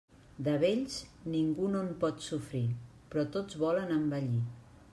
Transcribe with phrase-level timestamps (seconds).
[0.45, 0.95] De vells,
[1.33, 2.63] ningú no en pot sofrir,
[3.13, 4.41] però tots volen envellir.